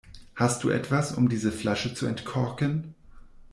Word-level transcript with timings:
Hast 0.35 0.63
du 0.63 0.71
etwas, 0.71 1.11
um 1.11 1.29
diese 1.29 1.51
Flasche 1.51 1.93
zu 1.93 2.07
entkorken? 2.07 2.95